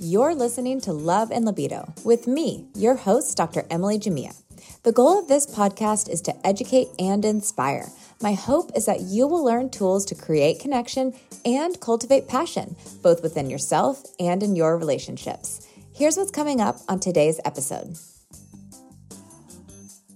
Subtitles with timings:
[0.00, 3.64] You're listening to Love and Libido with me, your host, Dr.
[3.70, 4.34] Emily Jamia.
[4.82, 7.88] The goal of this podcast is to educate and inspire.
[8.20, 13.22] My hope is that you will learn tools to create connection and cultivate passion, both
[13.22, 15.66] within yourself and in your relationships.
[15.94, 17.96] Here's what's coming up on today's episode.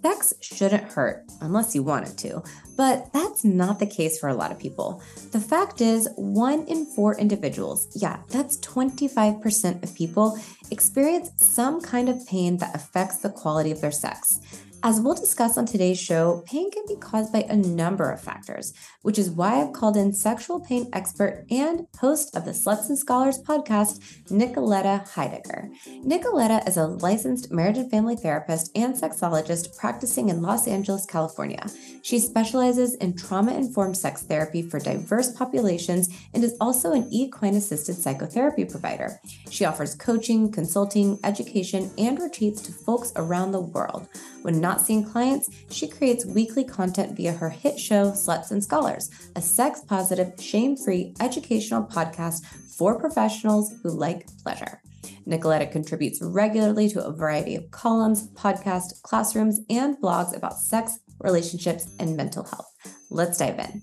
[0.02, 2.42] Sex shouldn't hurt unless you want it to,
[2.76, 5.02] but that's not the case for a lot of people.
[5.32, 10.38] The fact is, one in four individuals, yeah, that's 25% of people,
[10.70, 14.40] experience some kind of pain that affects the quality of their sex.
[14.84, 18.73] As we'll discuss on today's show, pain can be caused by a number of factors,
[19.02, 22.96] which is why I've called in sexual pain expert and host of the Sluts and
[22.96, 25.70] Scholars podcast, Nicoletta Heidegger.
[26.04, 31.66] Nicoletta is a licensed marriage and family therapist and sexologist practicing in Los Angeles, California.
[32.02, 37.56] She specializes in trauma informed sex therapy for diverse populations and is also an equine
[37.56, 39.18] assisted psychotherapy provider.
[39.51, 44.09] She offers coaching, consulting, education, and retreats to folks around the world.
[44.49, 49.10] When not seeing clients, she creates weekly content via her hit show, Sluts and Scholars,
[49.37, 54.80] a sex positive, shame free educational podcast for professionals who like pleasure.
[55.27, 61.90] Nicoletta contributes regularly to a variety of columns, podcasts, classrooms, and blogs about sex, relationships,
[61.99, 62.73] and mental health.
[63.10, 63.83] Let's dive in.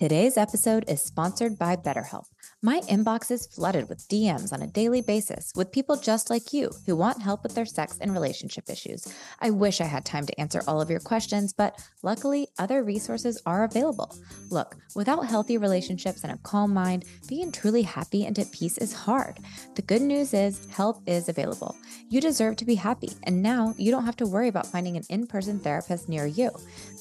[0.00, 2.26] Today's episode is sponsored by BetterHelp.
[2.64, 6.70] My inbox is flooded with DMs on a daily basis with people just like you
[6.86, 9.12] who want help with their sex and relationship issues.
[9.40, 13.42] I wish I had time to answer all of your questions, but luckily, other resources
[13.46, 14.16] are available.
[14.48, 18.92] Look, without healthy relationships and a calm mind, being truly happy and at peace is
[18.92, 19.40] hard.
[19.74, 21.74] The good news is help is available.
[22.10, 25.02] You deserve to be happy, and now you don't have to worry about finding an
[25.08, 26.52] in person therapist near you.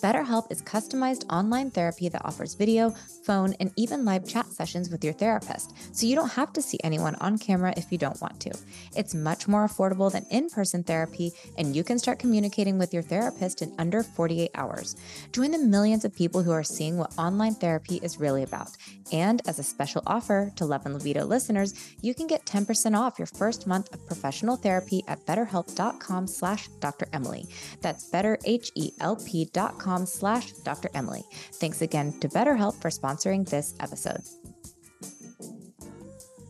[0.02, 2.96] BetterHelp is customized online therapy that offers video,
[3.26, 6.62] phone, and even live chat sessions with your therapist therapist, so you don't have to
[6.62, 8.52] see anyone on camera if you don't want to.
[8.96, 13.04] It's much more affordable than in person therapy, and you can start communicating with your
[13.04, 14.96] therapist in under 48 hours.
[15.32, 18.70] Join the millions of people who are seeing what online therapy is really about.
[19.12, 23.20] And as a special offer to Love and Libido listeners, you can get 10% off
[23.20, 27.08] your first month of professional therapy at betterhelp.com slash Dr.
[27.14, 27.48] Emily.
[27.82, 30.90] That's betterhelp.com slash Dr.
[30.94, 31.24] Emily.
[31.54, 34.22] Thanks again to BetterHelp for sponsoring this episode.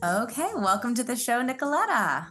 [0.03, 2.25] Okay, welcome to the show, Nicoletta.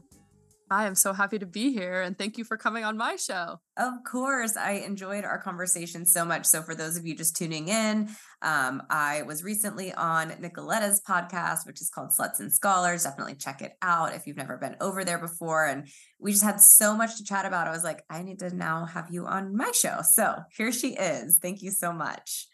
[0.73, 3.61] I am so happy to be here and thank you for coming on my show.
[3.77, 6.47] Of course, I enjoyed our conversation so much.
[6.47, 8.09] So, for those of you just tuning in,
[8.43, 13.05] um, I was recently on Nicoletta's podcast, which is called Sluts and Scholars.
[13.05, 15.67] Definitely check it out if you've never been over there before.
[15.67, 15.87] And
[16.19, 17.69] we just had so much to chat about.
[17.69, 20.01] I was like, I need to now have you on my show.
[20.03, 21.39] So, here she is.
[21.41, 22.49] Thank you so much.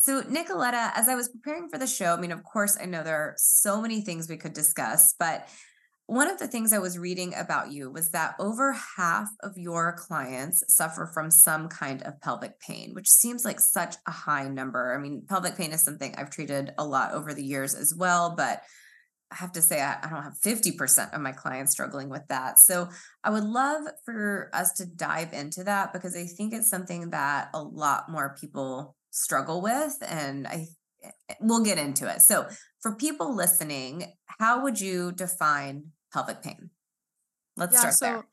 [0.00, 3.02] So, Nicoletta, as I was preparing for the show, I mean, of course, I know
[3.02, 5.46] there are so many things we could discuss, but
[6.06, 9.92] one of the things I was reading about you was that over half of your
[9.92, 14.96] clients suffer from some kind of pelvic pain, which seems like such a high number.
[14.96, 18.34] I mean, pelvic pain is something I've treated a lot over the years as well,
[18.34, 18.62] but
[19.30, 22.58] I have to say, I, don't have 50% of my clients struggling with that.
[22.58, 22.88] So
[23.22, 27.50] I would love for us to dive into that because I think it's something that
[27.52, 30.66] a lot more people struggle with and i
[31.02, 32.20] eh, eh, we'll get into it.
[32.22, 32.46] So
[32.80, 36.70] for people listening how would you define pelvic pain?
[37.56, 38.24] Let's yeah, start so there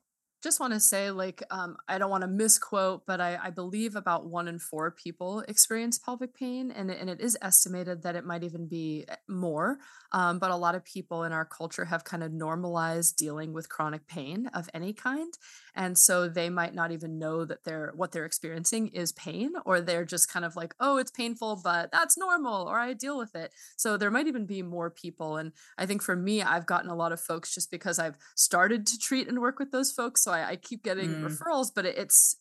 [0.47, 3.97] just want to say like um, i don't want to misquote but I, I, believe
[3.97, 8.23] about one in four people experience pelvic pain and, and it is estimated that it
[8.23, 9.79] might even be eh, more
[10.13, 13.67] um, but a lot of people in our culture have kind of normalized dealing with
[13.67, 15.33] chronic pain of any kind
[15.75, 19.81] and so they might not even know that they're what they're experiencing is pain or
[19.81, 23.35] they're just kind of like oh it's painful but that's normal or i deal with
[23.35, 23.51] it.
[23.75, 26.95] So there might even be more people and i think for me i've gotten a
[26.95, 30.36] lot of folks just because i've started to treat and work with those folks so
[30.43, 31.27] i, I keep getting mm.
[31.27, 32.37] referrals but it's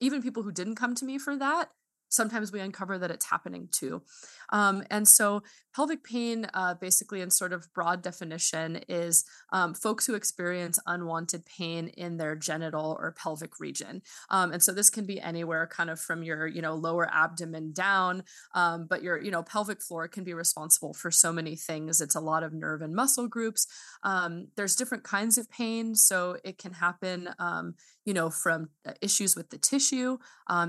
[0.00, 1.68] even people who didn't come to me for that
[2.12, 4.02] sometimes we uncover that it's happening too.
[4.50, 5.42] Um, and so,
[5.74, 11.44] pelvic pain, uh, basically, in sort of broad definition, is um, folks who experience unwanted
[11.46, 14.02] pain in their genital or pelvic region.
[14.30, 17.72] Um, and so, this can be anywhere, kind of from your, you know, lower abdomen
[17.72, 18.24] down,
[18.54, 22.00] um, but your, you know, pelvic floor can be responsible for so many things.
[22.00, 23.66] It's a lot of nerve and muscle groups.
[24.02, 27.74] Um, there's different kinds of pain, so it can happen, um,
[28.04, 30.18] you know, from uh, issues with the tissue.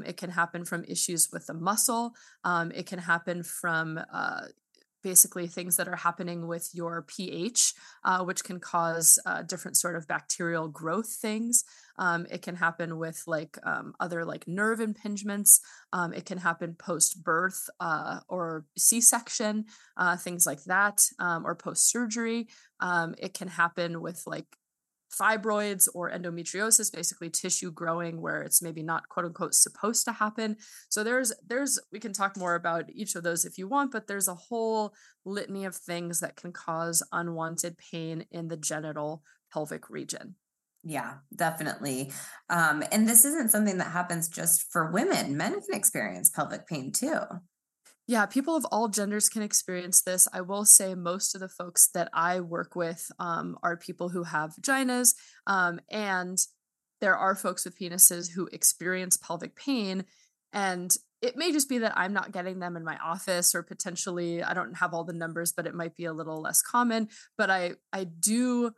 [0.06, 2.14] it can happen from issues with the muscle.
[2.44, 4.48] Um, it can happen from uh,
[5.04, 7.74] basically things that are happening with your pH,
[8.04, 11.64] uh, which can cause uh, different sort of bacterial growth things.
[12.00, 15.60] Um, it can happen with like um, other like nerve impingements.
[15.92, 19.66] Um, it can happen post birth uh, or C section,
[19.98, 22.48] uh, things like that, um, or post surgery.
[22.80, 24.58] Um, it can happen with like
[25.20, 30.56] fibroids or endometriosis basically tissue growing where it's maybe not quote unquote supposed to happen
[30.90, 34.08] so there's there's we can talk more about each of those if you want but
[34.08, 34.94] there's a whole
[35.26, 40.36] litany of things that can cause unwanted pain in the genital pelvic region
[40.86, 42.12] yeah, definitely.
[42.50, 45.38] Um, and this isn't something that happens just for women.
[45.38, 47.20] Men can experience pelvic pain too.
[48.06, 50.28] Yeah, people of all genders can experience this.
[50.34, 54.24] I will say most of the folks that I work with um, are people who
[54.24, 55.16] have vaginas,
[55.48, 56.38] um, and
[57.00, 60.06] there are folks with penises who experience pelvic pain.
[60.52, 64.44] And it may just be that I'm not getting them in my office, or potentially
[64.44, 67.08] I don't have all the numbers, but it might be a little less common.
[67.38, 68.72] But I I do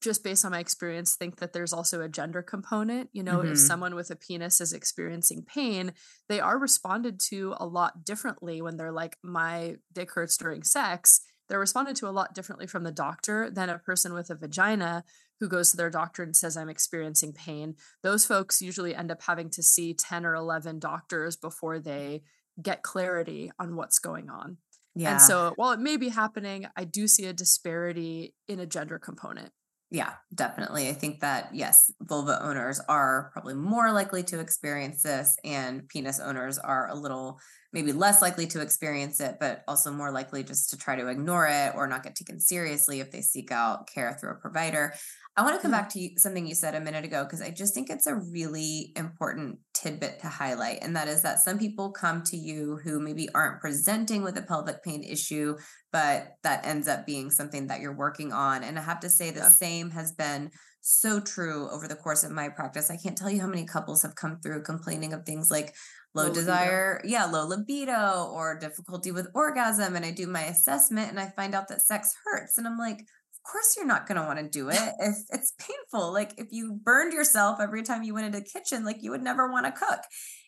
[0.00, 3.52] just based on my experience think that there's also a gender component you know mm-hmm.
[3.52, 5.92] if someone with a penis is experiencing pain
[6.28, 11.20] they are responded to a lot differently when they're like my dick hurts during sex
[11.48, 15.02] they're responded to a lot differently from the doctor than a person with a vagina
[15.40, 19.22] who goes to their doctor and says i'm experiencing pain those folks usually end up
[19.22, 22.22] having to see 10 or 11 doctors before they
[22.62, 24.56] get clarity on what's going on
[24.94, 25.12] yeah.
[25.12, 28.98] And so while it may be happening, I do see a disparity in a gender
[28.98, 29.50] component.
[29.92, 30.88] Yeah, definitely.
[30.88, 36.20] I think that yes, vulva owners are probably more likely to experience this, and penis
[36.20, 37.40] owners are a little
[37.72, 41.46] maybe less likely to experience it, but also more likely just to try to ignore
[41.48, 44.94] it or not get taken seriously if they seek out care through a provider.
[45.36, 45.80] I want to come mm-hmm.
[45.80, 48.14] back to you, something you said a minute ago because I just think it's a
[48.14, 50.78] really important tidbit to highlight.
[50.82, 54.42] And that is that some people come to you who maybe aren't presenting with a
[54.42, 55.56] pelvic pain issue,
[55.92, 58.64] but that ends up being something that you're working on.
[58.64, 59.50] And I have to say, the yeah.
[59.50, 60.50] same has been
[60.82, 62.90] so true over the course of my practice.
[62.90, 65.74] I can't tell you how many couples have come through complaining of things like
[66.14, 67.12] low, low desire, libido.
[67.12, 69.94] yeah, low libido or difficulty with orgasm.
[69.94, 72.58] And I do my assessment and I find out that sex hurts.
[72.58, 73.04] And I'm like,
[73.44, 76.12] of course you're not going to want to do it if it's painful.
[76.12, 79.22] Like if you burned yourself every time you went into the kitchen, like you would
[79.22, 80.00] never want to cook.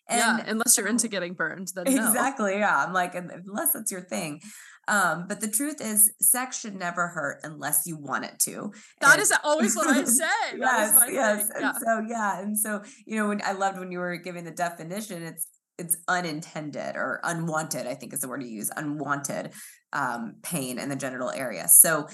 [0.09, 2.53] And yeah, unless you're into getting burned, then exactly.
[2.53, 2.59] No.
[2.59, 4.41] Yeah, I'm like, unless that's your thing.
[4.89, 8.73] Um, but the truth is, sex should never hurt unless you want it to.
[9.01, 10.25] That and, is always what I say.
[10.59, 11.51] yes, yes.
[11.55, 11.73] And yeah.
[11.73, 15.23] so yeah, and so you know, when I loved when you were giving the definition,
[15.23, 15.47] it's
[15.79, 17.87] it's unintended or unwanted.
[17.87, 19.53] I think is the word you use, unwanted
[19.93, 21.69] um, pain in the genital area.
[21.69, 22.09] So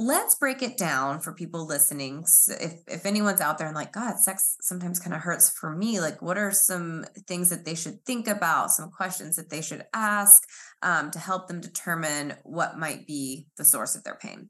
[0.00, 3.92] let's break it down for people listening so if if anyone's out there and like
[3.92, 7.74] god sex sometimes kind of hurts for me like what are some things that they
[7.74, 10.42] should think about some questions that they should ask
[10.82, 14.48] um, to help them determine what might be the source of their pain?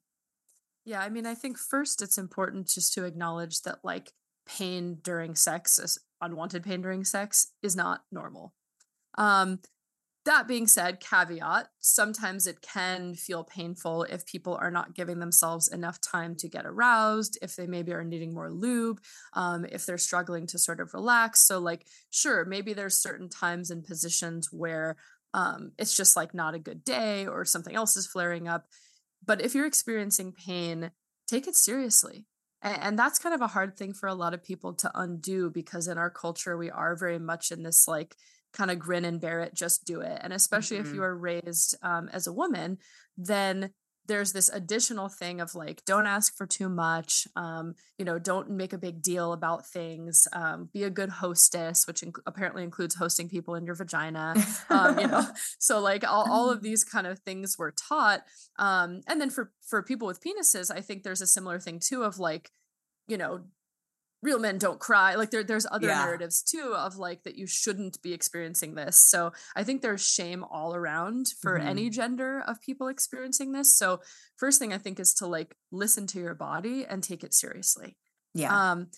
[0.84, 4.12] Yeah i mean i think first it's important just to acknowledge that like
[4.46, 8.52] pain during sex unwanted pain during sex is not normal.
[9.18, 9.58] Um
[10.30, 15.66] that being said, caveat, sometimes it can feel painful if people are not giving themselves
[15.66, 19.00] enough time to get aroused, if they maybe are needing more lube,
[19.32, 21.40] um, if they're struggling to sort of relax.
[21.40, 24.96] So, like, sure, maybe there's certain times and positions where
[25.34, 28.66] um, it's just like not a good day or something else is flaring up.
[29.26, 30.92] But if you're experiencing pain,
[31.26, 32.24] take it seriously.
[32.62, 35.50] And, and that's kind of a hard thing for a lot of people to undo
[35.50, 38.14] because in our culture, we are very much in this like,
[38.52, 40.18] kind of grin and bear it, just do it.
[40.22, 40.88] And especially mm-hmm.
[40.88, 42.78] if you are raised um, as a woman,
[43.16, 43.70] then
[44.10, 48.50] there's this additional thing of like don't ask for too much um, you know don't
[48.50, 52.96] make a big deal about things um, be a good hostess which inc- apparently includes
[52.96, 54.34] hosting people in your vagina
[54.68, 55.24] um, you know
[55.60, 58.22] so like all, all of these kind of things were taught
[58.58, 62.02] um, and then for for people with penises i think there's a similar thing too
[62.02, 62.50] of like
[63.06, 63.42] you know
[64.22, 66.04] real men don't cry like there, there's other yeah.
[66.04, 70.44] narratives too of like that you shouldn't be experiencing this so i think there's shame
[70.50, 71.68] all around for mm-hmm.
[71.68, 74.00] any gender of people experiencing this so
[74.36, 77.96] first thing i think is to like listen to your body and take it seriously
[78.34, 78.88] yeah um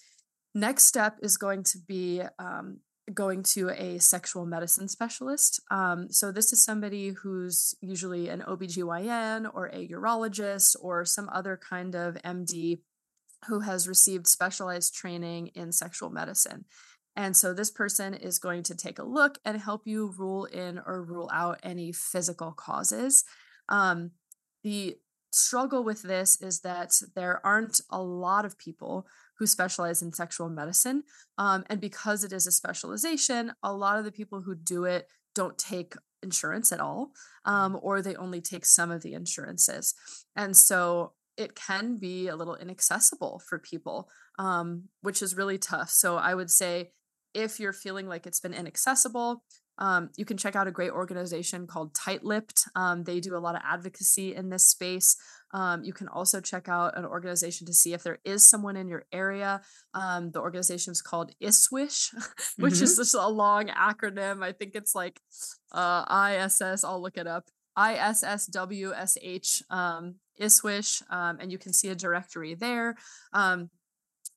[0.54, 2.78] next step is going to be um
[3.12, 5.60] going to a sexual medicine specialist.
[5.70, 11.58] Um, so, this is somebody who's usually an OBGYN or a urologist or some other
[11.58, 12.80] kind of MD
[13.46, 16.64] who has received specialized training in sexual medicine.
[17.14, 20.80] And so this person is going to take a look and help you rule in
[20.86, 23.24] or rule out any physical causes.
[23.68, 24.12] Um,
[24.64, 24.96] the
[25.32, 29.06] struggle with this is that there aren't a lot of people
[29.38, 31.02] who specialize in sexual medicine.
[31.36, 35.08] Um, and because it is a specialization, a lot of the people who do it
[35.34, 37.12] don't take insurance at all,
[37.44, 39.94] um, or they only take some of the insurances.
[40.36, 44.08] And so it can be a little inaccessible for people,
[44.38, 45.90] um, which is really tough.
[45.90, 46.92] So I would say
[47.34, 49.42] if you're feeling like it's been inaccessible,
[49.78, 52.64] um, you can check out a great organization called Tight Lipped.
[52.74, 55.16] Um, they do a lot of advocacy in this space.
[55.54, 58.88] Um, you can also check out an organization to see if there is someone in
[58.88, 59.60] your area.
[59.94, 62.14] Um, the organization is called ISWISH,
[62.58, 62.84] which mm-hmm.
[62.84, 64.42] is just a long acronym.
[64.42, 65.20] I think it's like
[65.72, 66.84] uh, ISS.
[66.84, 67.48] I'll look it up.
[67.78, 72.96] ISSWSH, um, ISSWSH, um, and you can see a directory there.
[73.32, 73.70] Um,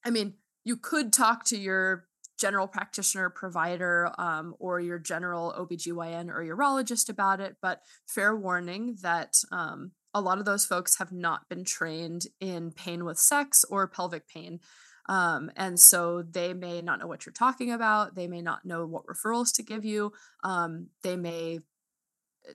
[0.05, 2.05] I mean, you could talk to your
[2.37, 8.97] general practitioner provider um, or your general OBGYN or urologist about it, but fair warning
[9.01, 13.63] that um, a lot of those folks have not been trained in pain with sex
[13.69, 14.59] or pelvic pain.
[15.07, 18.15] Um, and so they may not know what you're talking about.
[18.15, 20.11] They may not know what referrals to give you.
[20.43, 21.59] Um, they may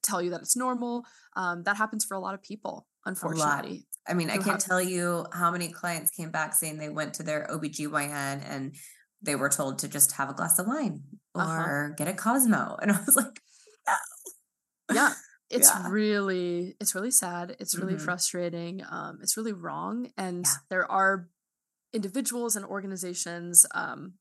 [0.03, 1.05] tell you that it's normal.
[1.37, 3.87] Um, that happens for a lot of people, unfortunately.
[4.07, 7.15] I mean, I can't have- tell you how many clients came back saying they went
[7.15, 8.75] to their OBGYN and
[9.23, 11.03] they were told to just have a glass of wine
[11.35, 11.63] uh-huh.
[11.63, 11.95] or uh-huh.
[11.97, 12.77] get a Cosmo.
[12.81, 13.41] And I was like,
[13.87, 13.95] no.
[14.95, 15.13] Yeah.
[15.53, 15.89] It's yeah.
[15.91, 17.57] really, it's really sad.
[17.59, 18.05] It's really mm-hmm.
[18.05, 18.85] frustrating.
[18.89, 20.13] Um, it's really wrong.
[20.17, 20.53] And yeah.
[20.69, 21.29] there are
[21.93, 24.13] individuals and organizations um,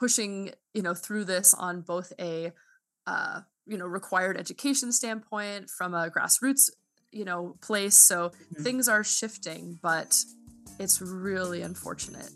[0.00, 2.52] pushing, you know, through this on both a,
[3.06, 6.70] uh, you know, required education standpoint from a grassroots,
[7.10, 7.96] you know, place.
[7.96, 8.62] So mm-hmm.
[8.62, 10.16] things are shifting, but
[10.78, 12.30] it's really unfortunate.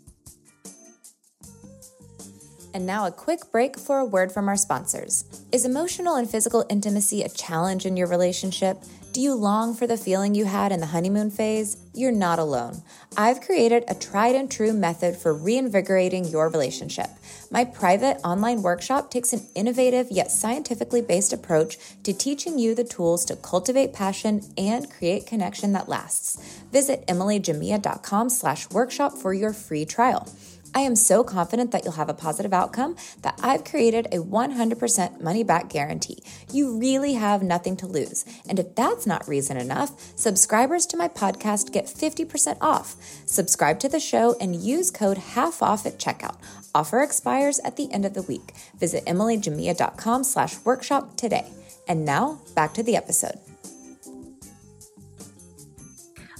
[2.73, 5.25] And now, a quick break for a word from our sponsors.
[5.51, 8.77] Is emotional and physical intimacy a challenge in your relationship?
[9.19, 11.75] Do you long for the feeling you had in the honeymoon phase?
[11.93, 12.83] You're not alone.
[13.17, 17.09] I've created a tried and true method for reinvigorating your relationship.
[17.51, 22.85] My private online workshop takes an innovative yet scientifically based approach to teaching you the
[22.85, 26.37] tools to cultivate passion and create connection that lasts.
[26.71, 30.29] Visit emilyjamia.com slash workshop for your free trial.
[30.73, 35.21] I am so confident that you'll have a positive outcome that I've created a 100%
[35.21, 36.19] money back guarantee.
[36.51, 38.25] You really have nothing to lose.
[38.47, 42.95] And if that's not reason enough, subscribers to my podcast get 50% off.
[43.25, 46.37] Subscribe to the show and use code half off at checkout.
[46.75, 48.53] Offer expires at the end of the week.
[48.79, 51.47] Visit emilyjamia.com slash workshop today.
[51.87, 53.48] And now back to the episode.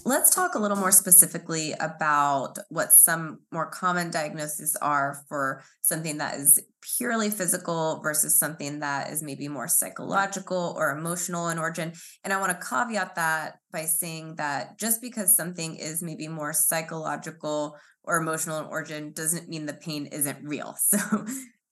[0.09, 6.17] Let's talk a little more specifically about what some more common diagnoses are for something
[6.17, 6.59] that is
[6.97, 11.93] purely physical versus something that is maybe more psychological or emotional in origin.
[12.23, 16.53] And I want to caveat that by saying that just because something is maybe more
[16.53, 20.75] psychological or emotional in origin doesn't mean the pain isn't real.
[20.89, 20.97] So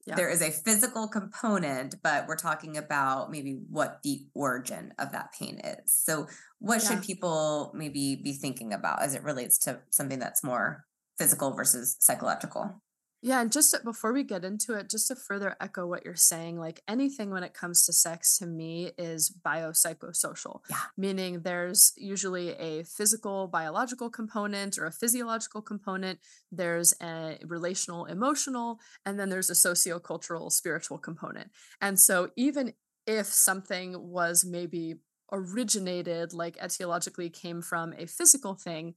[0.07, 0.15] yeah.
[0.15, 5.33] there is a physical component, but we're talking about maybe what the origin of that
[5.37, 5.93] pain is.
[5.93, 6.27] So,
[6.59, 6.89] what yeah.
[6.89, 10.85] should people maybe be thinking about as it relates to something that's more
[11.17, 12.81] physical versus psychological?
[13.23, 16.59] Yeah, and just before we get into it, just to further echo what you're saying,
[16.59, 20.77] like anything when it comes to sex to me is biopsychosocial, yeah.
[20.97, 26.19] meaning there's usually a physical, biological component or a physiological component,
[26.51, 31.49] there's a relational, emotional, and then there's a sociocultural, spiritual component.
[31.81, 32.73] And so even
[33.07, 34.95] if something was maybe
[35.31, 38.93] originated, like etiologically came from a physical thing,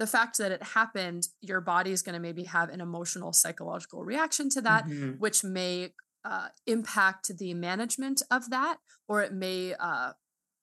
[0.00, 4.02] the fact that it happened, your body is going to maybe have an emotional, psychological
[4.02, 5.10] reaction to that, mm-hmm.
[5.18, 5.92] which may
[6.24, 8.78] uh, impact the management of that,
[9.08, 10.12] or it may uh,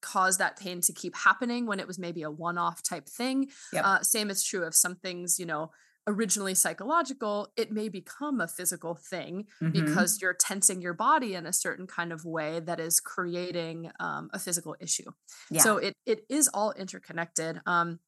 [0.02, 3.48] cause that pain to keep happening when it was maybe a one off type thing.
[3.74, 3.86] Yep.
[3.86, 5.70] Uh, same is true if something's, you know,
[6.08, 9.72] originally psychological, it may become a physical thing mm-hmm.
[9.72, 14.30] because you're tensing your body in a certain kind of way that is creating um,
[14.34, 15.12] a physical issue.
[15.52, 15.62] Yeah.
[15.62, 17.62] So it it is all interconnected.
[17.68, 18.00] Um,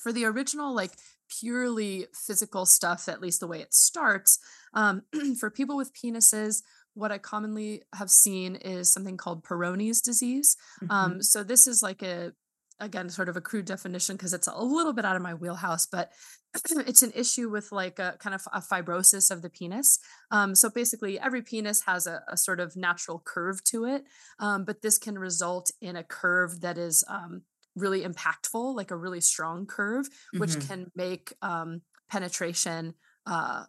[0.00, 0.92] for the original like
[1.40, 4.38] purely physical stuff at least the way it starts
[4.74, 5.02] um,
[5.40, 6.62] for people with penises
[6.94, 10.90] what i commonly have seen is something called peyronie's disease mm-hmm.
[10.90, 12.32] um, so this is like a
[12.80, 15.86] again sort of a crude definition because it's a little bit out of my wheelhouse
[15.86, 16.12] but
[16.86, 19.98] it's an issue with like a kind of a fibrosis of the penis
[20.30, 24.04] um, so basically every penis has a, a, sort of natural curve to it
[24.38, 27.42] um, but this can result in a curve that is um,
[27.78, 30.68] really impactful, like a really strong curve, which mm-hmm.
[30.68, 32.94] can make um, penetration,
[33.26, 33.64] uh,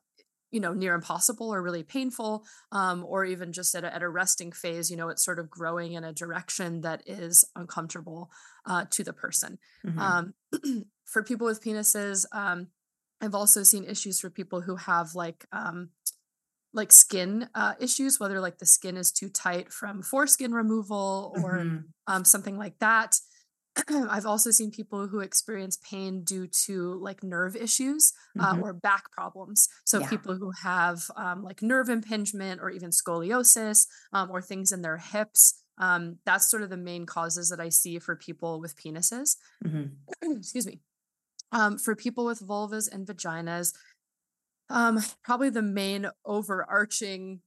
[0.52, 4.10] you know, near impossible or really painful, um, or even just at a, at a
[4.10, 8.32] resting phase, you know, it's sort of growing in a direction that is uncomfortable
[8.66, 9.60] uh, to the person.
[9.86, 10.00] Mm-hmm.
[10.00, 10.34] Um,
[11.06, 12.68] for people with penises, um,
[13.22, 15.90] I've also seen issues for people who have like um,
[16.74, 21.58] like skin uh, issues, whether like the skin is too tight from foreskin removal or
[21.58, 21.78] mm-hmm.
[22.08, 23.20] um, something like that.
[24.10, 28.64] I've also seen people who experience pain due to like nerve issues uh, mm-hmm.
[28.64, 29.68] or back problems.
[29.86, 30.10] So, yeah.
[30.10, 34.98] people who have um, like nerve impingement or even scoliosis um, or things in their
[34.98, 35.64] hips.
[35.78, 39.38] Um, that's sort of the main causes that I see for people with penises.
[39.66, 40.32] Mm-hmm.
[40.38, 40.82] Excuse me.
[41.52, 43.74] Um, for people with vulvas and vaginas,
[44.70, 47.42] um, probably the main overarching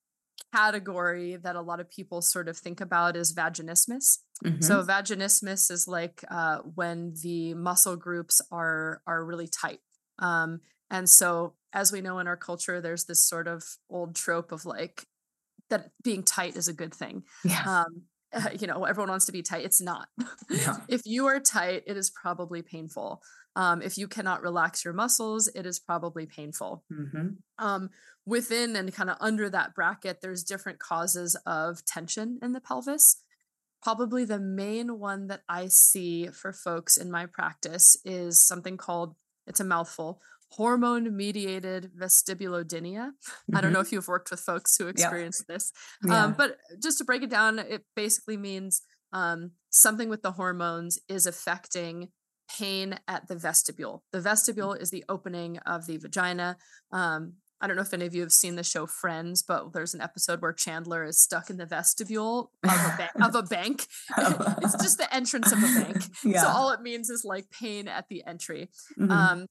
[0.54, 4.18] category that a lot of people sort of think about is vaginismus.
[4.44, 4.60] Mm-hmm.
[4.62, 9.80] So vaginismus is like uh, when the muscle groups are are really tight.
[10.18, 14.52] Um, and so, as we know in our culture, there's this sort of old trope
[14.52, 15.06] of like
[15.70, 17.24] that being tight is a good thing.
[17.44, 17.84] Yeah.
[17.84, 18.02] Um,
[18.58, 19.64] you know, everyone wants to be tight.
[19.64, 20.08] It's not.
[20.50, 20.76] Yeah.
[20.88, 23.22] if you are tight, it is probably painful.
[23.54, 26.84] Um, if you cannot relax your muscles, it is probably painful.
[26.92, 27.28] Mm-hmm.
[27.58, 27.90] Um,
[28.24, 33.22] within and kind of under that bracket, there's different causes of tension in the pelvis.
[33.82, 39.16] Probably the main one that I see for folks in my practice is something called,
[39.46, 40.20] it's a mouthful,
[40.52, 43.10] hormone mediated vestibulodynia.
[43.10, 43.56] Mm-hmm.
[43.56, 43.86] I don't know mm-hmm.
[43.86, 45.72] if you've worked with folks who experience this,
[46.04, 46.24] yeah.
[46.24, 48.82] um, but just to break it down, it basically means
[49.12, 52.08] um, something with the hormones is affecting
[52.48, 54.04] pain at the vestibule.
[54.12, 56.56] The vestibule is the opening of the vagina.
[56.92, 59.94] Um, I don't know if any of you have seen the show Friends, but there's
[59.94, 63.86] an episode where Chandler is stuck in the vestibule of a, ba- of a bank.
[64.18, 66.04] it's just the entrance of a bank.
[66.24, 66.42] Yeah.
[66.42, 68.68] So all it means is like pain at the entry.
[68.98, 69.12] Mm-hmm.
[69.12, 69.46] Um,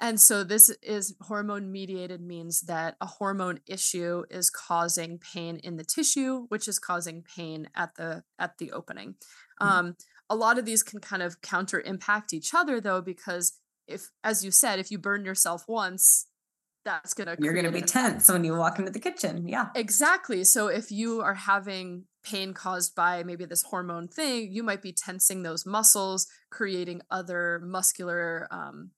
[0.00, 5.76] and so this is hormone mediated means that a hormone issue is causing pain in
[5.76, 9.14] the tissue, which is causing pain at the at the opening.
[9.60, 9.68] Mm-hmm.
[9.68, 9.96] Um,
[10.32, 13.52] a lot of these can kind of counter impact each other though, because
[13.86, 16.26] if, as you said, if you burn yourself once,
[16.86, 19.46] that's gonna you're gonna be tense when you walk into the kitchen.
[19.46, 20.42] Yeah, exactly.
[20.44, 24.92] So if you are having pain caused by maybe this hormone thing, you might be
[24.92, 28.90] tensing those muscles, creating other muscular um,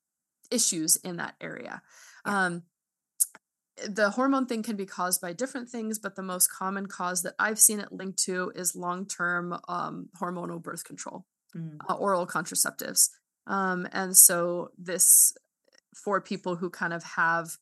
[0.49, 1.81] issues in that area.
[2.25, 2.45] Yeah.
[2.45, 2.63] Um,
[3.87, 7.35] the hormone thing can be caused by different things, but the most common cause that
[7.37, 11.77] I've seen it linked to is long term um, hormonal birth control, mm.
[11.89, 13.09] uh, oral contraceptives.
[13.47, 15.33] Um, and so, this
[15.93, 17.57] for people who kind of have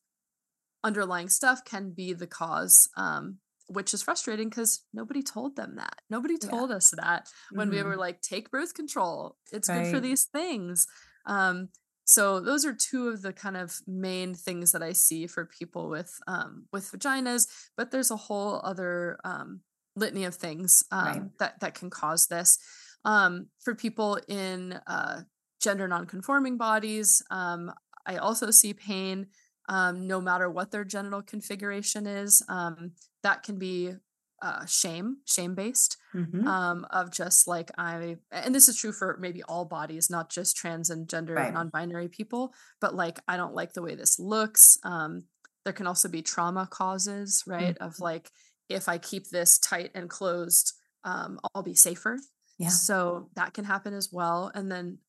[0.83, 6.01] underlying stuff can be the cause, um, which is frustrating because nobody told them that.
[6.09, 6.77] Nobody told yeah.
[6.77, 7.77] us that when mm-hmm.
[7.77, 9.83] we were like, take birth control, it's right.
[9.83, 10.87] good for these things.
[11.25, 11.69] Um,
[12.05, 15.89] so those are two of the kind of main things that I see for people
[15.89, 19.61] with um, with vaginas, but there's a whole other um,
[19.95, 21.21] litany of things um, right.
[21.39, 22.57] that that can cause this.
[23.05, 25.21] Um, for people in uh,
[25.61, 27.71] gender nonconforming bodies, um,
[28.05, 29.27] I also see pain
[29.69, 32.43] um, no matter what their genital configuration is.
[32.47, 33.93] that can be
[34.43, 36.45] uh, shame, shame based, mm-hmm.
[36.45, 40.57] um, of just like I, and this is true for maybe all bodies, not just
[40.57, 41.53] trans and gender right.
[41.53, 44.77] non-binary people, but like I don't like the way this looks.
[44.83, 45.23] Um,
[45.63, 47.75] there can also be trauma causes, right?
[47.75, 47.83] Mm-hmm.
[47.83, 48.29] Of like
[48.67, 50.73] if I keep this tight and closed,
[51.05, 52.19] um, I'll be safer.
[52.57, 52.67] Yeah.
[52.67, 54.51] So that can happen as well.
[54.53, 54.99] And then,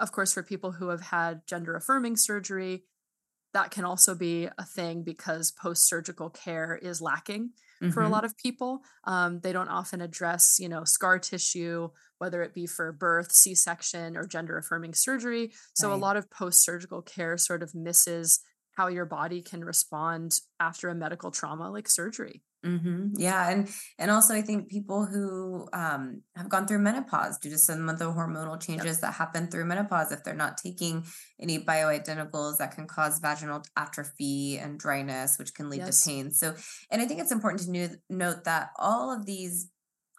[0.00, 2.84] of course, for people who have had gender affirming surgery,
[3.54, 7.50] that can also be a thing because post surgical care is lacking
[7.82, 7.90] mm-hmm.
[7.90, 8.12] for a mm-hmm.
[8.12, 8.82] lot of people.
[9.04, 13.54] Um, they don't often address, you know, scar tissue, whether it be for birth, C
[13.54, 15.52] section, or gender affirming surgery.
[15.74, 15.94] So right.
[15.94, 18.40] a lot of post surgical care sort of misses
[18.76, 22.42] how your body can respond after a medical trauma like surgery.
[22.66, 23.10] Mm-hmm.
[23.16, 23.68] Yeah, and
[23.98, 28.00] and also I think people who um, have gone through menopause due to some of
[28.00, 29.00] the hormonal changes yep.
[29.02, 31.04] that happen through menopause, if they're not taking
[31.40, 36.02] any bioidenticals, that can cause vaginal atrophy and dryness, which can lead yes.
[36.02, 36.32] to pain.
[36.32, 36.54] So,
[36.90, 39.70] and I think it's important to new, note that all of these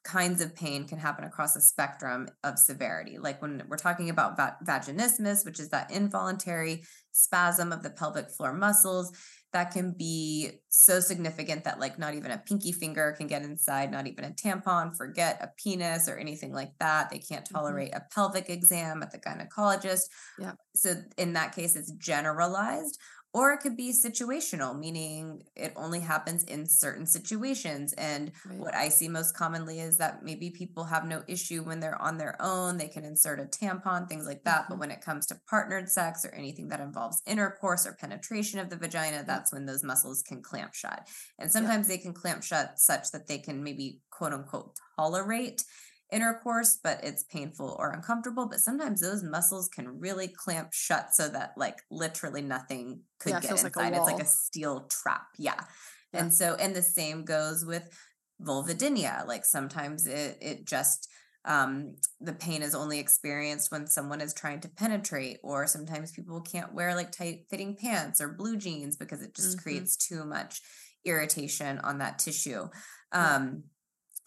[0.06, 3.17] kinds of pain can happen across a spectrum of severity.
[3.17, 8.30] Like when we're talking about va- vaginismus, which is that involuntary spasm of the pelvic
[8.30, 9.12] floor muscles
[9.52, 13.91] that can be so significant that like not even a pinky finger can get inside
[13.91, 17.55] not even a tampon forget a penis or anything like that they can't mm-hmm.
[17.55, 17.97] tolerate mm-hmm.
[17.97, 20.03] a pelvic exam at the gynecologist
[20.38, 22.99] yeah so in that case it's generalized
[23.34, 28.60] or it could be situational meaning it only happens in certain situations and right.
[28.60, 32.17] what i see most commonly is that maybe people have no issue when they're on
[32.17, 34.73] their own they can insert a tampon things like that mm-hmm.
[34.73, 38.69] but when it comes to partnered sex or anything that involves intercourse or penetration of
[38.69, 41.08] the vagina that's when those muscles can clamp shut
[41.39, 41.95] and sometimes yeah.
[41.95, 45.63] they can clamp shut such that they can maybe quote unquote tolerate
[46.12, 48.48] intercourse, but it's painful or uncomfortable.
[48.48, 53.39] But sometimes those muscles can really clamp shut so that like literally nothing could yeah,
[53.39, 53.76] get inside.
[53.76, 55.28] Like it's like a steel trap.
[55.38, 55.56] Yeah.
[56.13, 56.22] Yeah.
[56.22, 57.89] And so, and the same goes with
[58.41, 59.28] vulvodynia.
[59.28, 61.08] Like sometimes it it just
[61.50, 66.40] um, the pain is only experienced when someone is trying to penetrate, or sometimes people
[66.42, 69.64] can't wear like tight fitting pants or blue jeans because it just mm-hmm.
[69.64, 70.62] creates too much
[71.04, 72.68] irritation on that tissue.
[73.12, 73.64] Um,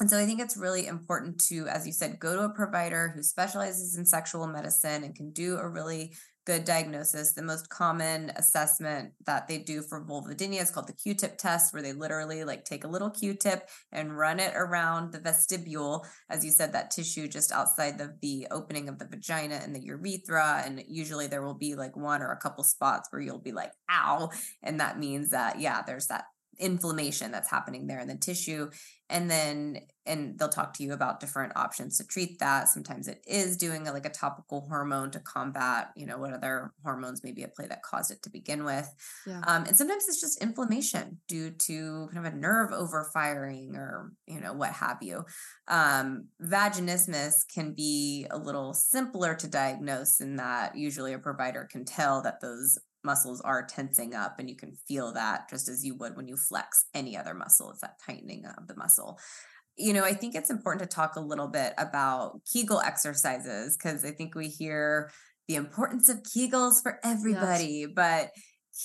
[0.00, 3.12] and so I think it's really important to, as you said, go to a provider
[3.14, 7.32] who specializes in sexual medicine and can do a really good diagnosis.
[7.32, 11.82] The most common assessment that they do for vulvodynia is called the Q-tip test, where
[11.82, 16.50] they literally like take a little Q-tip and run it around the vestibule, as you
[16.50, 20.62] said, that tissue just outside the, the opening of the vagina and the urethra.
[20.64, 23.72] And usually there will be like one or a couple spots where you'll be like,
[23.90, 24.30] ow.
[24.62, 26.24] And that means that, yeah, there's that
[26.58, 28.70] inflammation that's happening there in the tissue
[29.12, 32.68] and then and they'll talk to you about different options to treat that.
[32.68, 36.72] Sometimes it is doing a, like a topical hormone to combat you know what other
[36.82, 38.92] hormones may be at play that caused it to begin with.
[39.26, 39.42] Yeah.
[39.46, 44.40] um, and sometimes it's just inflammation due to kind of a nerve overfiring or you
[44.40, 45.24] know what have you.
[45.68, 51.84] Um, vaginismus can be a little simpler to diagnose in that usually a provider can
[51.84, 55.94] tell that those muscles are tensing up and you can feel that just as you
[55.96, 59.18] would when you flex any other muscle it's that tightening of the muscle
[59.76, 64.04] you know i think it's important to talk a little bit about kegel exercises because
[64.04, 65.10] i think we hear
[65.48, 67.90] the importance of kegels for everybody yes.
[67.94, 68.30] but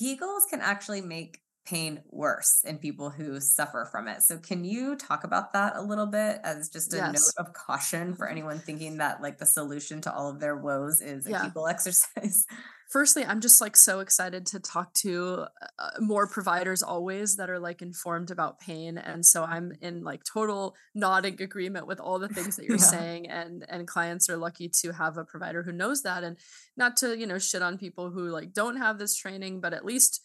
[0.01, 4.23] kegels can actually make pain worse in people who suffer from it.
[4.23, 7.13] So can you talk about that a little bit as just a yes.
[7.37, 11.01] note of caution for anyone thinking that like the solution to all of their woes
[11.01, 11.43] is a yeah.
[11.43, 12.45] Kegel exercise?
[12.89, 15.45] firstly i'm just like so excited to talk to
[15.77, 20.23] uh, more providers always that are like informed about pain and so i'm in like
[20.23, 22.83] total nodding agreement with all the things that you're yeah.
[22.83, 26.37] saying and and clients are lucky to have a provider who knows that and
[26.77, 29.85] not to you know shit on people who like don't have this training but at
[29.85, 30.23] least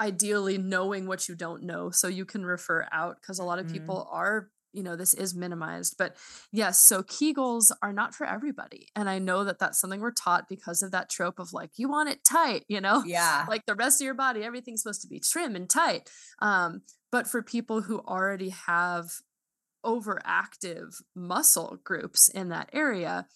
[0.00, 3.66] ideally knowing what you don't know so you can refer out because a lot of
[3.66, 3.74] mm-hmm.
[3.74, 6.16] people are you know this is minimized but
[6.52, 10.48] yes so kegels are not for everybody and i know that that's something we're taught
[10.48, 13.74] because of that trope of like you want it tight you know yeah like the
[13.74, 16.08] rest of your body everything's supposed to be trim and tight
[16.40, 19.10] um but for people who already have
[19.84, 23.26] overactive muscle groups in that area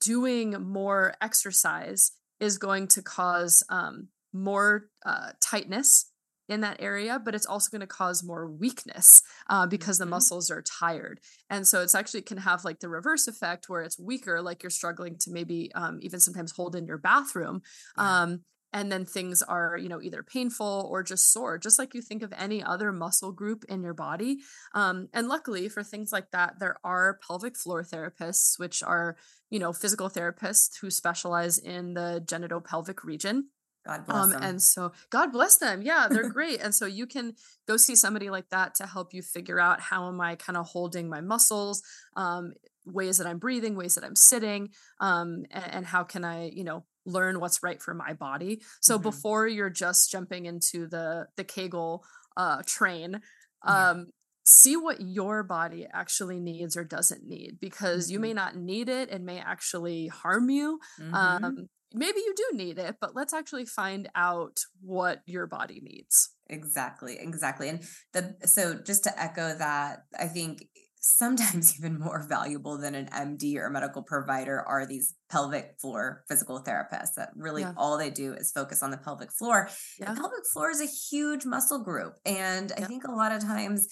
[0.00, 6.10] doing more exercise is going to cause um, more uh, tightness
[6.48, 10.10] in that area, but it's also going to cause more weakness uh, because mm-hmm.
[10.10, 11.20] the muscles are tired.
[11.48, 14.70] And so it's actually can have like the reverse effect where it's weaker, like you're
[14.70, 17.62] struggling to maybe um, even sometimes hold in your bathroom.
[17.96, 18.22] Yeah.
[18.22, 18.40] Um,
[18.74, 22.22] and then things are you know either painful or just sore just like you think
[22.22, 24.38] of any other muscle group in your body
[24.74, 29.16] um, and luckily for things like that there are pelvic floor therapists which are
[29.50, 33.48] you know physical therapists who specialize in the genitopelvic region
[33.84, 34.42] God bless um, them.
[34.42, 35.82] And so God bless them.
[35.82, 36.60] Yeah, they're great.
[36.60, 37.34] and so you can
[37.66, 40.66] go see somebody like that to help you figure out how am I kind of
[40.66, 41.82] holding my muscles,
[42.16, 42.52] um,
[42.86, 46.64] ways that I'm breathing, ways that I'm sitting, um, and, and, how can I, you
[46.64, 48.60] know, learn what's right for my body.
[48.80, 49.02] So mm-hmm.
[49.04, 52.04] before you're just jumping into the the Kegel
[52.36, 53.20] uh, train,
[53.62, 54.08] um,
[54.44, 58.12] see what your body actually needs or doesn't need because mm-hmm.
[58.14, 61.14] you may not need it it may actually harm you mm-hmm.
[61.14, 66.30] um, maybe you do need it, but let's actually find out what your body needs.
[66.48, 67.68] Exactly, exactly.
[67.68, 70.66] And the so just to echo that, I think
[71.02, 76.62] sometimes even more valuable than an MD or medical provider are these pelvic floor physical
[76.62, 77.74] therapists that really yeah.
[77.76, 79.68] all they do is focus on the pelvic floor.
[79.98, 80.14] Yeah.
[80.14, 82.14] The pelvic floor is a huge muscle group.
[82.24, 82.84] And yeah.
[82.84, 83.88] I think a lot of times,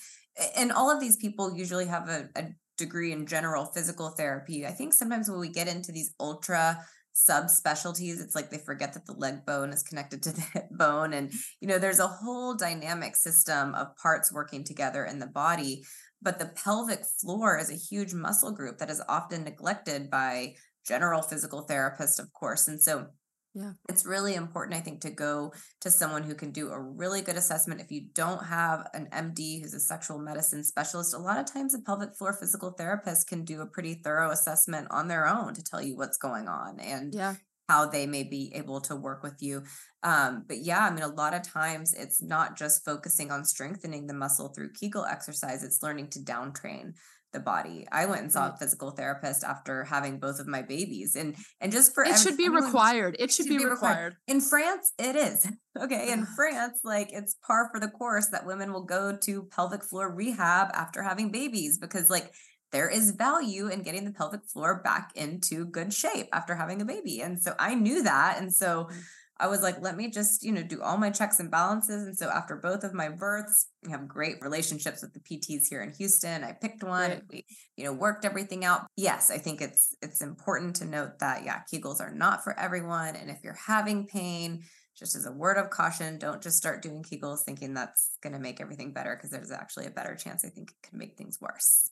[0.57, 4.67] and all of these people usually have a, a degree in general physical therapy.
[4.67, 9.05] I think sometimes when we get into these ultra subspecialties it's like they forget that
[9.05, 12.55] the leg bone is connected to the hip bone and you know there's a whole
[12.55, 15.83] dynamic system of parts working together in the body
[16.23, 20.55] but the pelvic floor is a huge muscle group that is often neglected by
[20.87, 23.07] general physical therapists of course and so
[23.55, 23.73] yeah.
[23.89, 27.37] It's really important, I think, to go to someone who can do a really good
[27.37, 27.81] assessment.
[27.81, 31.75] If you don't have an MD who's a sexual medicine specialist, a lot of times
[31.75, 35.65] a pelvic floor physical therapist can do a pretty thorough assessment on their own to
[35.65, 37.35] tell you what's going on and yeah.
[37.69, 39.65] how they may be able to work with you.
[40.05, 44.07] Um, but yeah, I mean, a lot of times it's not just focusing on strengthening
[44.07, 46.95] the muscle through Kegel exercise, it's learning to downtrain
[47.33, 47.87] the body.
[47.91, 51.73] I went and saw a physical therapist after having both of my babies, and and
[51.73, 53.17] just for it should be required.
[53.19, 53.93] It should, should be, be required.
[53.93, 54.17] required.
[54.27, 55.49] In France, it is
[55.81, 56.13] okay.
[56.13, 60.13] In France, like it's par for the course that women will go to pelvic floor
[60.15, 62.33] rehab after having babies because like
[62.73, 66.85] there is value in getting the pelvic floor back into good shape after having a
[66.85, 68.89] baby, and so I knew that, and so.
[68.91, 69.03] Mm.
[69.41, 72.07] I was like, let me just, you know, do all my checks and balances.
[72.07, 75.83] And so after both of my births, we have great relationships with the PTs here
[75.83, 76.45] in Houston.
[76.45, 77.23] I picked one, right.
[77.31, 78.87] we, you know, worked everything out.
[78.97, 83.17] Yes, I think it's it's important to note that yeah, Kegels are not for everyone.
[83.17, 84.63] And if you're having pain,
[84.99, 88.39] just as a word of caution, don't just start doing Kegels thinking that's going to
[88.39, 91.39] make everything better because there's actually a better chance I think it can make things
[91.41, 91.91] worse.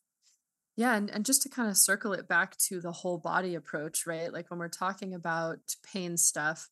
[0.77, 4.07] Yeah, and, and just to kind of circle it back to the whole body approach,
[4.07, 4.33] right?
[4.33, 5.59] Like when we're talking about
[5.93, 6.69] pain stuff,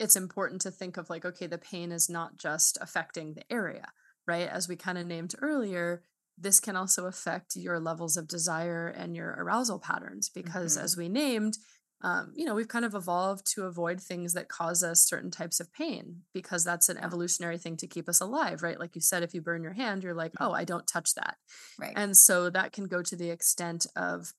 [0.00, 3.92] it's important to think of like, okay, the pain is not just affecting the area,
[4.26, 4.48] right?
[4.48, 6.02] As we kind of named earlier,
[6.38, 10.84] this can also affect your levels of desire and your arousal patterns because, mm-hmm.
[10.84, 11.58] as we named,
[12.02, 15.60] um, you know, we've kind of evolved to avoid things that cause us certain types
[15.60, 18.80] of pain because that's an evolutionary thing to keep us alive, right?
[18.80, 21.36] Like you said, if you burn your hand, you're like, oh, I don't touch that.
[21.78, 21.92] Right.
[21.94, 24.32] And so that can go to the extent of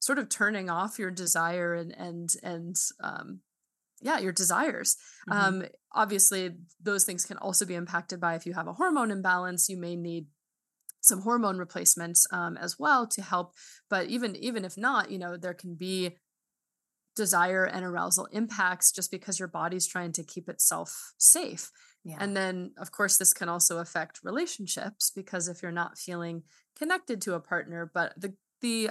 [0.00, 3.40] sort of turning off your desire and and and um
[4.00, 4.96] yeah your desires
[5.28, 5.38] mm-hmm.
[5.38, 9.68] um obviously those things can also be impacted by if you have a hormone imbalance
[9.68, 10.26] you may need
[11.00, 13.54] some hormone replacements um, as well to help
[13.88, 16.16] but even even if not you know there can be
[17.18, 21.70] desire and arousal impacts just because your body's trying to keep itself safe.
[22.04, 22.16] Yeah.
[22.20, 26.44] And then, of course, this can also affect relationships because if you're not feeling
[26.78, 28.90] connected to a partner, but the the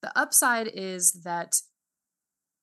[0.00, 1.56] the upside is that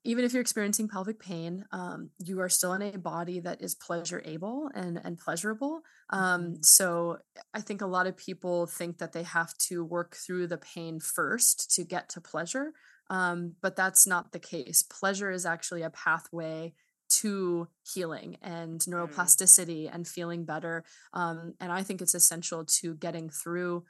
[0.05, 3.75] even if you're experiencing pelvic pain, um, you are still in a body that is
[3.75, 5.81] pleasure able and and pleasurable.
[6.09, 6.53] Um, mm-hmm.
[6.61, 7.17] so
[7.53, 10.99] I think a lot of people think that they have to work through the pain
[10.99, 12.73] first to get to pleasure,
[13.09, 14.83] um, but that's not the case.
[14.83, 16.73] Pleasure is actually a pathway
[17.09, 18.93] to healing and mm.
[18.93, 20.83] neuroplasticity and feeling better.
[21.13, 23.83] Um, and I think it's essential to getting through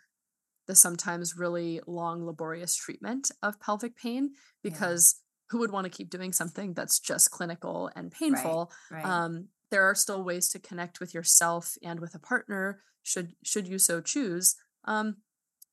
[0.68, 4.32] the sometimes really long, laborious treatment of pelvic pain
[4.64, 5.23] because yeah.
[5.50, 8.72] Who would want to keep doing something that's just clinical and painful?
[8.92, 9.06] Right, right.
[9.06, 13.68] Um, there are still ways to connect with yourself and with a partner should should
[13.68, 14.56] you so choose.
[14.86, 15.18] Um,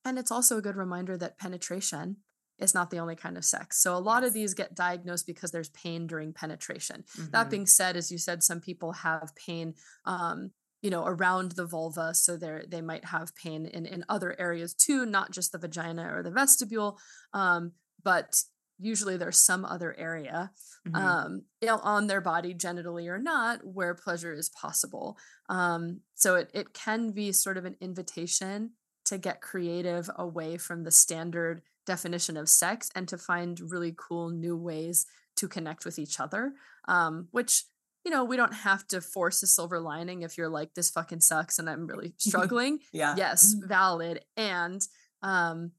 [0.03, 2.17] and it's also a good reminder that penetration
[2.57, 3.81] is not the only kind of sex.
[3.81, 7.03] So a lot of these get diagnosed because there's pain during penetration.
[7.17, 7.31] Mm-hmm.
[7.31, 9.73] That being said, as you said, some people have pain
[10.05, 14.35] um, you know around the vulva so they they might have pain in in other
[14.39, 16.97] areas too not just the vagina or the vestibule
[17.33, 17.71] um,
[18.03, 18.41] but
[18.81, 20.51] usually there's some other area
[20.87, 20.95] mm-hmm.
[20.95, 25.17] um, you know, on their body genitally or not where pleasure is possible
[25.49, 28.71] um, so it, it can be sort of an invitation
[29.05, 34.29] to get creative away from the standard definition of sex and to find really cool
[34.29, 36.53] new ways to connect with each other
[36.87, 37.63] um, which
[38.05, 41.19] you know we don't have to force a silver lining if you're like this fucking
[41.21, 43.67] sucks and i'm really struggling yeah yes mm-hmm.
[43.67, 44.81] valid and
[45.23, 45.71] um,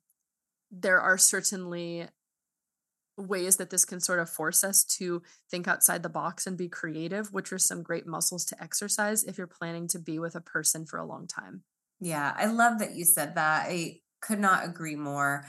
[0.70, 2.06] there are certainly
[3.16, 6.68] ways that this can sort of force us to think outside the box and be
[6.68, 10.40] creative which are some great muscles to exercise if you're planning to be with a
[10.40, 11.62] person for a long time
[12.00, 15.44] yeah i love that you said that i could not agree more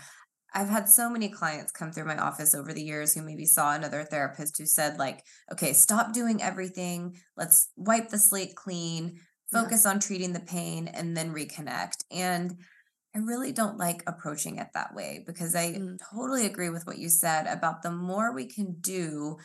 [0.56, 3.74] I've had so many clients come through my office over the years who maybe saw
[3.74, 7.18] another therapist who said, like, okay, stop doing everything.
[7.36, 9.20] Let's wipe the slate clean,
[9.52, 9.92] focus yeah.
[9.92, 12.04] on treating the pain, and then reconnect.
[12.12, 12.56] And
[13.16, 16.00] I really don't like approaching it that way because I mm.
[16.12, 19.38] totally agree with what you said about the more we can do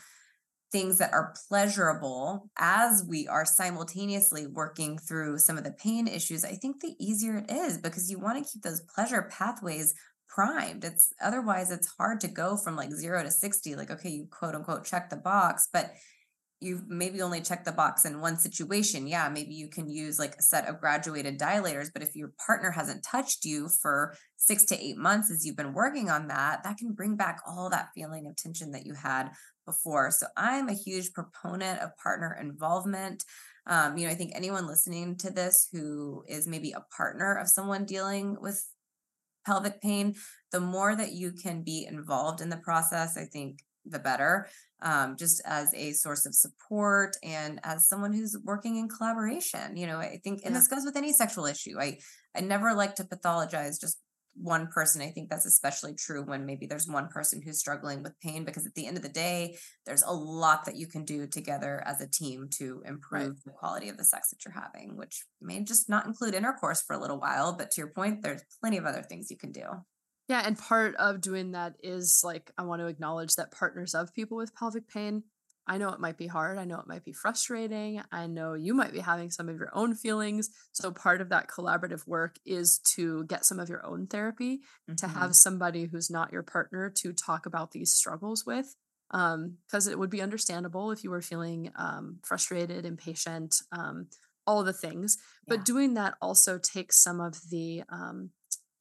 [0.71, 6.45] things that are pleasurable as we are simultaneously working through some of the pain issues,
[6.45, 9.95] I think the easier it is because you want to keep those pleasure pathways
[10.27, 10.83] primed.
[10.83, 13.75] It's otherwise it's hard to go from like zero to 60.
[13.75, 15.91] Like, okay, you quote unquote check the box, but
[16.61, 19.07] you maybe only check the box in one situation.
[19.07, 22.71] Yeah, maybe you can use like a set of graduated dilators, but if your partner
[22.71, 26.77] hasn't touched you for six to eight months as you've been working on that, that
[26.77, 29.29] can bring back all that feeling of tension that you had
[29.65, 30.11] before.
[30.11, 33.23] So I'm a huge proponent of partner involvement.
[33.65, 37.47] Um, you know, I think anyone listening to this who is maybe a partner of
[37.47, 38.65] someone dealing with
[39.45, 40.15] pelvic pain,
[40.51, 43.59] the more that you can be involved in the process, I think
[43.91, 44.47] the better.
[44.81, 49.75] Um, just as a source of support and as someone who's working in collaboration.
[49.75, 50.59] You know, I think, and yeah.
[50.59, 51.75] this goes with any sexual issue.
[51.79, 51.97] I
[52.35, 53.97] I never like to pathologize just
[54.41, 55.01] one person.
[55.01, 58.65] I think that's especially true when maybe there's one person who's struggling with pain because
[58.65, 62.01] at the end of the day, there's a lot that you can do together as
[62.01, 63.43] a team to improve right.
[63.45, 66.95] the quality of the sex that you're having, which may just not include intercourse for
[66.95, 67.55] a little while.
[67.57, 69.65] But to your point, there's plenty of other things you can do.
[70.29, 70.43] Yeah.
[70.45, 74.37] And part of doing that is like, I want to acknowledge that partners of people
[74.37, 75.23] with pelvic pain
[75.69, 76.57] I know it might be hard.
[76.57, 78.01] I know it might be frustrating.
[78.11, 80.49] I know you might be having some of your own feelings.
[80.71, 84.95] So, part of that collaborative work is to get some of your own therapy, mm-hmm.
[84.95, 88.75] to have somebody who's not your partner to talk about these struggles with.
[89.11, 94.07] because um, it would be understandable if you were feeling um, frustrated, impatient, um,
[94.47, 95.17] all the things.
[95.47, 95.55] Yeah.
[95.55, 98.31] But doing that also takes some of the um,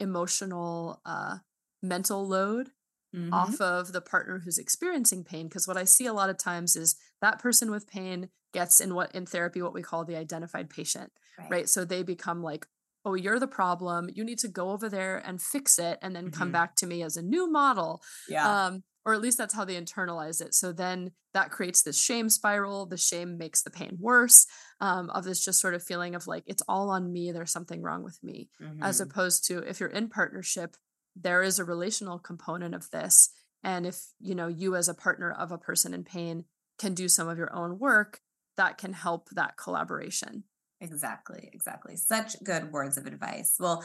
[0.01, 1.39] emotional, uh,
[1.83, 2.71] mental load
[3.15, 3.33] mm-hmm.
[3.33, 5.49] off of the partner who's experiencing pain.
[5.49, 8.95] Because what I see a lot of times is that person with pain gets in
[8.95, 11.51] what in therapy what we call the identified patient, right?
[11.51, 11.69] right?
[11.69, 12.67] So they become like
[13.05, 14.11] oh, you're the problem.
[14.13, 16.39] You need to go over there and fix it and then mm-hmm.
[16.39, 18.03] come back to me as a new model.
[18.29, 18.67] Yeah.
[18.67, 20.53] Um, or at least that's how they internalize it.
[20.53, 22.85] So then that creates this shame spiral.
[22.85, 24.47] The shame makes the pain worse
[24.83, 27.33] um, of this just sort of feeling of like, it's all on me.
[27.33, 28.51] There's something wrong with me.
[28.63, 28.83] Mm-hmm.
[28.83, 30.77] As opposed to if you're in partnership,
[31.17, 33.31] there is a relational component of this.
[33.65, 36.45] And if, you know, you as a partner of a person in pain
[36.79, 38.21] can do some of your own work,
[38.59, 40.45] that can help that collaboration.
[40.83, 41.97] Exactly, exactly.
[41.97, 43.57] Such good words of advice.
[43.59, 43.83] Well,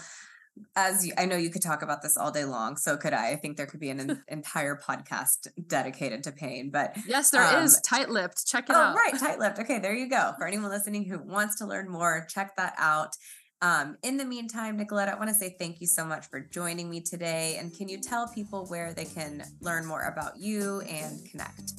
[0.76, 3.32] as you, I know you could talk about this all day long, so could I.
[3.32, 6.70] I think there could be an entire podcast dedicated to pain.
[6.72, 8.46] But yes, there um, is tight lipped.
[8.46, 8.96] Check it oh, out.
[8.96, 9.60] Right, tight lipped.
[9.60, 10.34] Okay, there you go.
[10.38, 13.16] For anyone listening who wants to learn more, check that out.
[13.62, 16.90] Um, in the meantime, Nicolette, I want to say thank you so much for joining
[16.90, 17.56] me today.
[17.58, 21.72] And can you tell people where they can learn more about you and connect?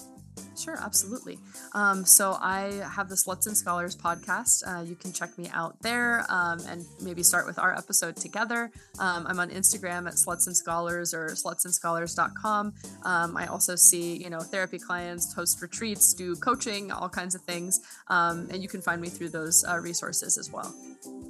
[0.57, 1.38] Sure, absolutely.
[1.73, 4.62] Um, so I have the Sluts and Scholars podcast.
[4.67, 8.71] Uh, you can check me out there um, and maybe start with our episode together.
[8.99, 12.75] Um, I'm on Instagram at Sluts and Scholars or slutsandscholars.com.
[13.05, 17.43] Um, I also see, you know, therapy clients, host retreats, do coaching, all kinds of
[17.43, 17.81] things.
[18.09, 20.75] Um, and you can find me through those uh, resources as well.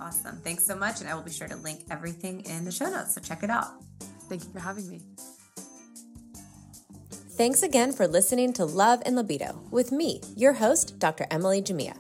[0.01, 0.37] Awesome.
[0.43, 1.01] Thanks so much.
[1.01, 3.15] And I will be sure to link everything in the show notes.
[3.15, 3.69] So check it out.
[4.29, 5.01] Thank you for having me.
[7.37, 11.27] Thanks again for listening to Love and Libido with me, your host, Dr.
[11.33, 11.97] Emily Jamea.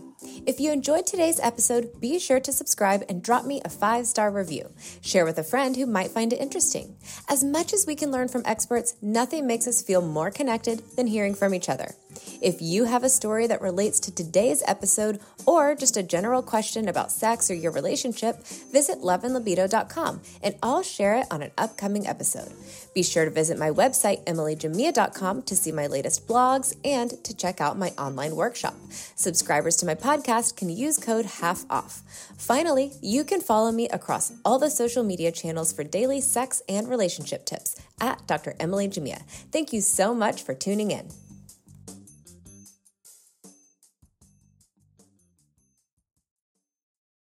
[0.46, 4.30] If you enjoyed today's episode, be sure to subscribe and drop me a five star
[4.30, 4.72] review.
[5.00, 6.94] Share with a friend who might find it interesting.
[7.28, 11.08] As much as we can learn from experts, nothing makes us feel more connected than
[11.08, 11.96] hearing from each other.
[12.40, 16.88] If you have a story that relates to today's episode or just a general question
[16.88, 22.52] about sex or your relationship, visit loveandlibido.com and I'll share it on an upcoming episode.
[22.94, 27.60] Be sure to visit my website, emilyjamea.com, to see my latest blogs and to check
[27.60, 28.74] out my online workshop.
[29.16, 32.02] Subscribers to my podcast can use code HALF OFF.
[32.38, 36.88] Finally, you can follow me across all the social media channels for daily sex and
[36.88, 38.54] relationship tips at Dr.
[38.60, 39.22] Emily Jamea.
[39.52, 41.23] Thank you so much for tuning in.